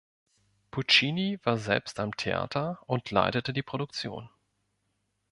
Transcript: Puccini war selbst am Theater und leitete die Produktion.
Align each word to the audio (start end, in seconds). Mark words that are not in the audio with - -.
Puccini 0.71 1.37
war 1.43 1.59
selbst 1.59 1.99
am 1.99 2.17
Theater 2.17 2.79
und 2.87 3.11
leitete 3.11 3.53
die 3.53 3.61
Produktion. 3.61 4.31